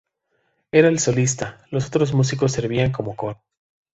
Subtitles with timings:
[0.71, 3.43] Era el solista; los otros músicos servían como coro.